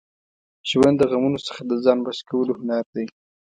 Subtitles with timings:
[0.69, 3.05] ژوند د غمونو څخه د ځان بچ کولو هنر دی.